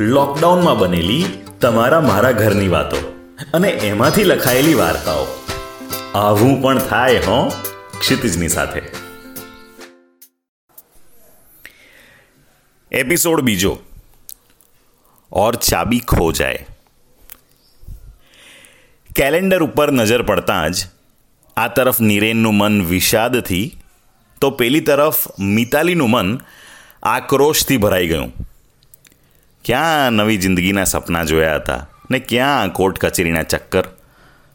[0.00, 1.24] લોકડાઉનમાં બનેલી
[1.60, 2.96] તમારા મારા ઘરની વાતો
[3.54, 5.26] અને એમાંથી લખાયેલી વાર્તાઓ.
[6.14, 7.52] આવું પણ થાય, હો?
[8.00, 8.82] ક્ષિતિજની સાથે.
[12.92, 13.78] એપિસોડ બીજો.
[15.32, 16.66] ઓર ચાબી ખો જાય.
[19.16, 20.86] કેલેન્ડર ઉપર નજર પડતાં જ
[21.56, 23.76] આ તરફ નિરેનનું મન વિષાદથી,
[24.40, 26.40] તો પેલી તરફ મિતાલીનું મન
[27.02, 28.53] આક્રોશથી ભરાઈ ગયું.
[29.64, 33.84] ક્યાં નવી જિંદગીના સપના જોયા હતા ને ક્યાં કોર્ટ કચેરીના ચક્કર?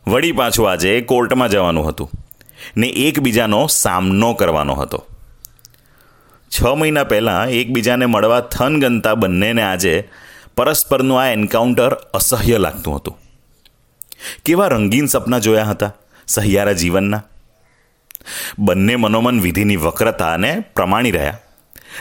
[0.07, 2.09] વળી પાછું આજે કોર્ટમાં જવાનું હતું
[2.77, 5.05] ને એકબીજાનો સામનો કરવાનો હતો.
[6.49, 10.09] છ મહિના પહેલાં એકબીજાને મળવા થન ગનતા બંનેને આજે
[10.55, 13.19] પરસ્પરનું આ એન્કાઉન્ટર અસહ્ય લાગતું હતું.
[14.45, 15.91] કેવા રંગીન સપના જોયા હતા
[16.27, 17.23] સહિયારા જીવનના?
[18.59, 21.37] બંને મનોમન વિધિની વક્રતાને પ્રમાણી રહ્યા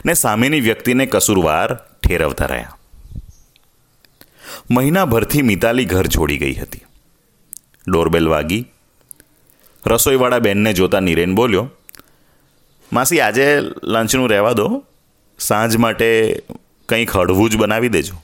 [0.05, 2.77] ને સામેની વ્યક્તિને કસૂરવાર ઠેરવતા રહ્યા.
[4.70, 6.80] મહિનાભરથી મિતાલી ઘર છોડી ગઈ હતી.
[7.88, 8.66] ડોરબેલ વાગી.
[9.86, 11.70] રસોઈવાળા બેનને જોતા નિરેન બોલ્યો,
[12.92, 14.84] માસી, આજે લંચનું રહેવા દો.
[15.38, 16.42] સાંજ માટે
[16.88, 18.14] કંઈક હળવું જ બનાવી દેજો.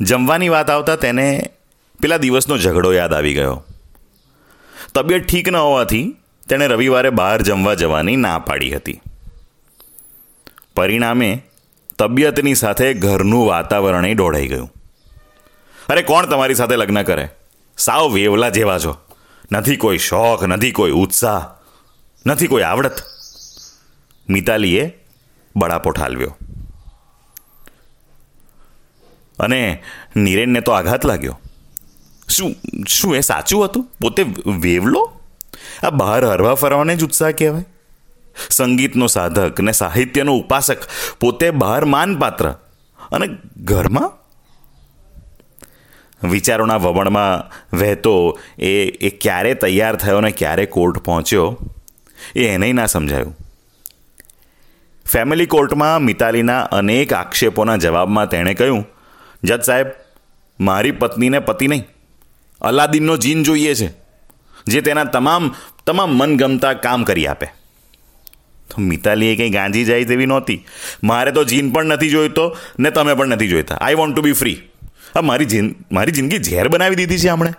[0.00, 1.50] જમવાની વાત આવતા તેને
[2.02, 3.64] પેલા દિવસનો ઝઘડો યાદ આવી ગયો.
[4.94, 6.16] તબિયત ઠીક ન હોવાથી
[6.48, 9.00] તેણે રવિવારે બહાર જમવા જવાની ના પાડી હતી.
[10.76, 11.42] પરિણામે
[11.98, 14.72] તબિયતની સાથે ઘરનું વાતાવરણ દોડાઈ ગયું.
[15.88, 17.28] અરે કોણ તમારી સાથે લગ્ન કરે?
[17.78, 18.96] સાવ વેવલા જેવા છો.
[19.52, 21.46] નથી કોઈ શોખ, નથી કોઈ ઉત્સાહ,
[22.26, 23.00] નથી કોઈ આવડત.
[24.30, 25.04] મિતાલીએ
[25.56, 26.36] બળાપો ઠાલવ્યો
[29.38, 29.82] અને
[30.16, 31.40] નિરેનને તો આઘાત લાગ્યો.
[32.28, 32.54] શું
[32.88, 33.88] શું એ સાચું હતું?
[34.00, 35.20] પોતે વેવલો?
[35.82, 37.64] આ બહાર હરવા ફરવાને જ ઉત્સાહ કહેવાય?
[38.50, 40.78] સંગીતનો સાધક ને સાહિત્યનો ઉપાસક
[41.20, 42.50] પોતે બહાર માનપાત્ર.
[43.12, 44.12] અને ઘરમાં?
[46.30, 51.58] વિચારોના વમણમાં વહેતો એ એ ક્યારે તૈયાર થયો ને ક્યારે કોર્ટ પહોંચ્યો,
[52.36, 53.36] એ એને ના સમજાયું.
[55.06, 58.86] ફેમિલી કોર્ટમાં મિતાલીના અનેક આક્ષેપોના જવાબમાં તેણે કહ્યું,
[59.44, 59.86] જજ સાહેબ,
[60.60, 61.84] મારી પત્નીને પતિ નહીં.
[62.60, 63.92] અલાદીનનો જીન જોઈએ છે,
[64.66, 65.54] જે તેના તમામ
[65.86, 67.46] તમામ મનગમતા કામ કરી આપે.
[68.70, 70.60] તો મિતાલીએ કંઈ ગાંજી જાય તેવી નહોતી.
[71.02, 72.44] મારે તો જીન પણ નથી જોઈતો
[72.78, 73.78] ને તમે પણ નથી જોઈતા.
[73.80, 74.58] I want to be free
[75.14, 77.52] હા મારી જીન, મારી જિંદગી ઝેર બનાવી દીધી છે હમણે.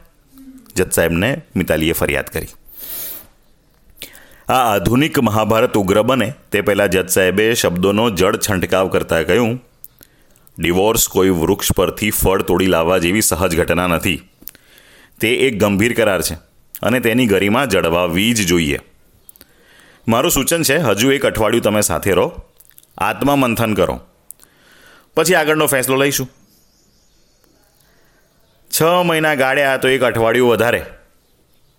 [0.76, 2.50] જજ સાહેબને મિતાલીએ ફરિયાદ કરી.
[4.50, 6.34] આ આધુનિક મહાભારત ઉગ્ર બને.
[6.52, 9.54] તે પહેલાં જજ સાહેબે શબ્દોનો જડ છંટકાવ કરતા કહ્યું,
[10.58, 14.20] ડિવોર્સ કોઈ વૃક્ષ પરથી ફળ તોડી લાવવા જેવી સહજ ઘટના નથી.
[15.22, 16.36] તે એક ગંભીર કરાર છે
[16.82, 18.80] અને તેની ગરિમા જળવાવી જ જોઈએ.
[20.08, 22.42] મારું સૂચન છે, હજુ એક અઠવાડિયું તમે સાથે રહો.
[22.98, 24.02] આત્મા મંથન કરો.
[25.16, 26.30] પછી આગળનો ફેસલો લઈશું.
[28.72, 30.86] છ મહિના ગાળ્યા તો એક અઠવાડિયું વધારે.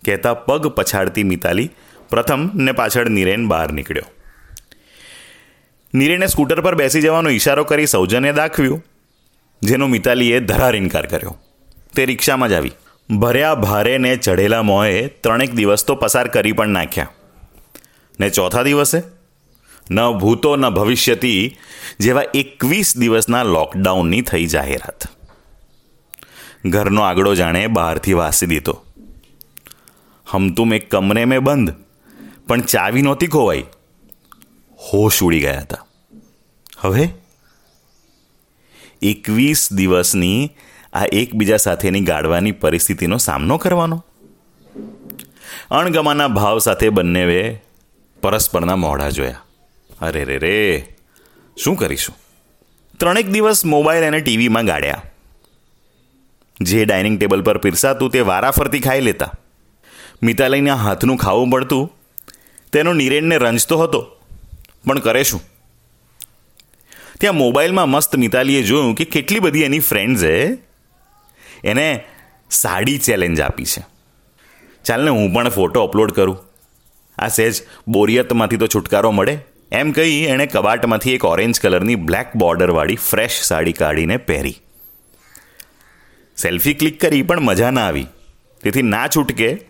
[0.04, 1.70] કહેતા પગ પછાડતી મિતાલી
[2.10, 4.04] પ્રથમ ને પાછળ નિરેન બહાર નીકળ્યો.
[5.94, 8.84] નિરેને સ્કૂટર પર બેસી જવાનો ઈશારો કરી સૌજન્ય દાખવ્યું,
[9.62, 11.36] જેનો મિતાલીએ ધરાર ઇનકાર કર્યો.
[11.94, 12.72] તે રિક્ષામાં જ આવી.
[13.10, 17.08] ભર્યા ભારે ને ચઢેલા મોએ ત્રણેક દિવસ તો પસાર કરી પણ નાખ્યા.
[18.20, 19.02] ને ચોથા દિવસે?
[19.90, 21.56] ન ભૂતો ન ભવિષ્યથી
[22.00, 25.04] જેવા એકવીસ દિવસના લોકડાઉનની થઈ જાહેરાત.
[26.66, 28.84] ઘરનો આગળો જાણે બહારથી વાસી દીધો.
[30.30, 31.74] હમતું મેં કમરે મેં બંધ,
[32.48, 33.64] પણ ચાવી નહોતી ખોવાઈ.
[34.92, 35.86] હોશ ઉડી ગયા હતા.
[36.78, 37.08] હવે?
[39.02, 40.50] એકવીસ દિવસની
[40.92, 44.04] આ એકબીજા સાથેની ગાળવાની પરિસ્થિતિનો સામનો કરવાનો?
[45.70, 47.65] અણગમાના ભાવ સાથે બંનેવે
[48.22, 49.42] પરસ્પરના મોઢા જોયા.
[50.00, 50.86] અરે રે રે,
[51.56, 52.16] શું કરીશું?
[52.98, 55.02] ત્રણેક દિવસ મોબાઈલ અને ટીવીમાં ગાળ્યા
[56.60, 59.32] જે ડાઇનિંગ ટેબલ પર પીરસાતું તે વારાફરતી ખાઈ લેતા.
[60.22, 61.92] મિતાલીના હાથનું ખાવું પડતું.
[62.72, 64.16] તેનો નિરેણને રંજતો હતો.
[64.86, 65.40] પણ કરે શું?
[67.20, 70.58] ત્યાં મોબાઈલમાં મસ્ત મિતાલીએ જોયું કે કેટલી બધી એની ફ્રેન્ડ્સે
[71.64, 72.04] એને
[72.50, 73.86] સાડી ચેલેન્જ આપી છે.
[74.84, 76.55] ચાલને હું પણ ફોટો અપલોડ કરું.
[77.18, 79.38] આ સહેજ બોરિયતમાંથી તો છુટકારો મળે.
[79.72, 84.56] એમ કહી એણે કબાટમાંથી એક ઓરેન્જ કલરની બ્લેક બોર્ડરવાળી ફ્રેશ સાડી કાઢીને પહેરી.
[86.36, 88.06] સેલ્ફી ક્લિક કરી પણ મજા ના આવી.
[88.62, 89.60] તેથી ના છૂટકે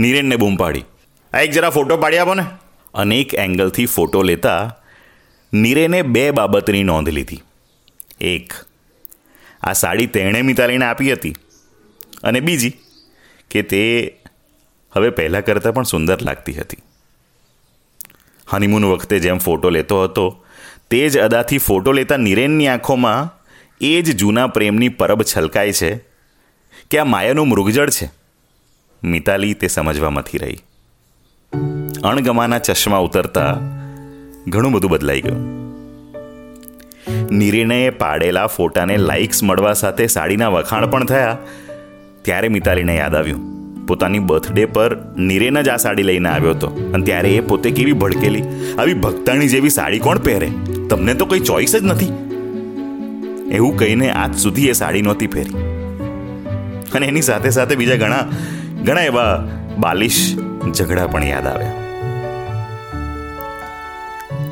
[0.00, 0.84] નીરેનને બૂમ પાડી.
[1.32, 2.42] આ એક જરા ફોટો પાડી આપો ને.
[2.94, 4.76] અનેક એંગલથી ફોટો લેતા
[5.52, 7.40] નીરેને બે બાબતની નોંધ લીધી.
[8.20, 8.52] એક,
[9.62, 11.34] આ સાડી તેણે મિતાલીને આપી હતી.
[12.22, 12.72] અને બીજી,
[13.50, 14.14] કે તે
[14.92, 16.78] હવે પહેલાં કરતાં પણ સુંદર લાગતી હતી.
[18.52, 20.44] હનીમૂન વખતે જેમ ફોટો લેતો હતો,
[20.90, 23.44] તે જ અદાથી ફોટો લેતા નિરેનની આંખોમાં
[23.80, 25.96] એ જ જૂના પ્રેમની પરબ છલકાય છે
[26.90, 28.10] કે આ માયાનું મૃગજળ છે.
[29.02, 30.58] મિતાલી તે સમજવામાંથી રહી.
[32.04, 33.54] અણગમાના ચશ્મા ઉતરતા
[34.48, 35.60] ઘણું બધું બદલાઈ ગયું.
[37.30, 41.38] નિર્ણયે પાડેલા ફોટાને લાઇક્સ મળવા સાથે સાડીના વખાણ પણ થયા,
[42.22, 43.49] ત્યારે મિતાલીને યાદ આવ્યું.
[43.90, 46.66] પોતાની બર્થડે પર નિરેન જ આ સાડી લઈને આવ્યો હતો.
[46.94, 48.42] અને ત્યારે એ પોતે કેવી ભડકેલી,
[48.78, 50.50] આવી ભક્તાણી જેવી સાડી કોણ પહેરે?
[50.90, 52.12] તમને તો કોઈ ચોઈસ જ નથી.
[53.50, 55.54] એવું કહીને આજ સુધી એ સાડી નહોતી પહેરી.
[56.94, 58.22] અને એની સાથે સાથે બીજા ઘણા
[58.84, 59.48] ઘણા એવા
[59.78, 60.36] બાલિશ
[60.74, 61.72] ઝઘડા પણ યાદ આવ્યા.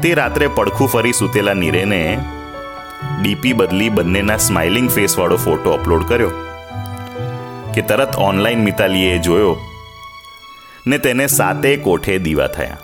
[0.02, 2.02] તે રાત્રે પડખું ફરી સૂતેલા નીરેને
[3.22, 6.30] ડીપી બદલી બંનેના સ્માઇલિંગ ફેસવાળો ફોટો અપલોડ કર્યો.
[7.78, 9.56] કે તરત ઓનલાઈન મિતાલીએ જોયો
[10.86, 12.76] ને તેને સાતે કોઠે દીવા થયા.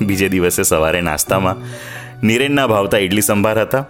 [0.00, 1.56] બીજે દિવસે સવારે નાસ્તામાં
[2.26, 3.84] નિરેનના ભાવતા ઇડલી સંભાર હતા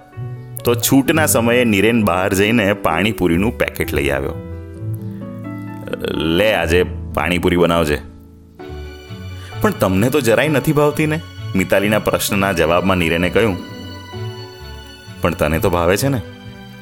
[0.64, 4.34] તો છૂટના સમયે નિરેન બહાર જઈને પાણીપુરીનું પેકેટ લઈ આવ્યો.
[6.10, 6.82] લે, આજે
[7.14, 7.98] પાણીપુરી બનાવજે.
[9.60, 11.20] પણ તમને તો જરાય નથી ભાવતી ને?
[11.56, 13.56] મિતાલીના પ્રશ્નના જવાબમાં નીરેને કહ્યું.
[15.22, 16.20] પણ તને તો ભાવે છે ને?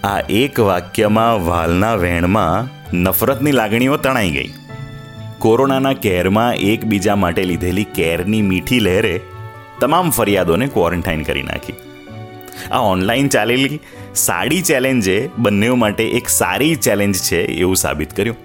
[0.04, 4.50] આ એક વાક્યમાં વાલના વહેણમાં નફરતની લાગણીઓ તણાઈ ગઈ.
[5.38, 9.20] કોરોનાના કેરમાં એકબીજા માટે લીધેલી કેરની મીઠી લહેરે
[9.80, 11.74] તમામ ફરિયાદોને ક્વોરન્ટાઇન કરી નાખી.
[12.70, 13.80] આ ઓનલાઈન ચાલેલી
[14.14, 18.36] સાડી ચેલેન્જે બંને માટે એક સારી ચેલેન્જ છે એવું સાબિત કર્યું.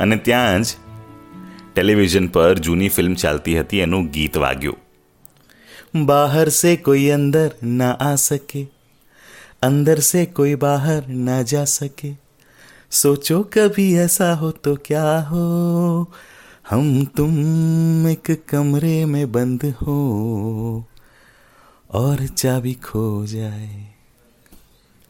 [0.00, 0.66] અને ત્યાં જ
[1.74, 4.78] ટેલિવિઝન પર જૂની ફિલ્મ ચાલતી હતી, એનું ગીત વાગ્યું.
[6.04, 8.66] બહાર સે કોઈ અંદર ના આ સકે,
[9.62, 12.23] અંદર સે કોઈ બહાર ના જા સકે.
[12.93, 15.43] सोचो कभी ऐसा हो तो क्या हो
[16.71, 16.87] हम
[17.17, 19.97] तुम एक कमरे में बंद हो
[21.93, 23.69] और चाबी खो जाए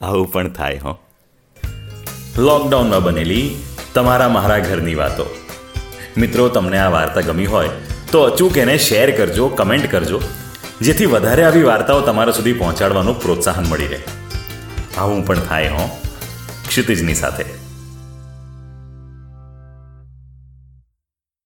[0.02, 0.94] આવું પણ થાય હો
[2.40, 3.46] લોકડાઉનમાં બનેલી
[3.94, 5.26] તમારા મારા ઘરની વાતો
[6.18, 7.74] મિત્રો તમને આ વાર્તા ગમી હોય
[8.12, 10.20] તો અચૂક એને શેર કરજો કમેન્ટ કરજો
[10.82, 14.00] જેથી વધારે આવી વાર્તાઓ તમારા સુધી પહોંચાડવાનું પ્રોત્સાહન મળી રહે
[14.98, 15.90] આવું પણ થાય હો
[16.70, 17.46] ક્ષિતિજની સાથે